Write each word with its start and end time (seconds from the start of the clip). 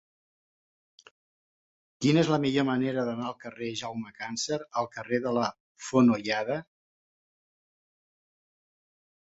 Quina 2.05 2.21
és 2.25 2.31
la 2.35 2.39
millor 2.47 2.65
manera 2.71 3.03
d'anar 3.09 3.27
del 3.27 3.37
carrer 3.45 3.69
de 3.75 3.77
Jaume 3.83 4.15
Càncer 4.23 4.59
al 4.83 4.91
carrer 4.97 5.21
de 5.27 5.35
la 5.41 5.45
Fonolleda? 5.91 6.61